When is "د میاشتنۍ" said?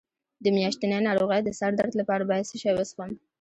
0.43-0.99